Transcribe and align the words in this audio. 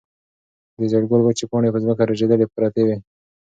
د 0.77 0.79
زېړ 0.91 1.03
ګل 1.09 1.21
وچې 1.23 1.45
پاڼې 1.51 1.69
په 1.73 1.79
ځمکه 1.83 2.03
رژېدلې 2.11 2.47
پرتې 2.53 2.81
وې. 2.87 2.97